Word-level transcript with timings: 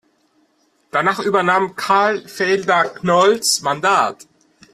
Danach 0.89 1.19
übernahm 1.19 1.75
Karl 1.75 2.27
Felder 2.27 2.85
Knolls 2.85 3.61
Mandat. 3.61 4.25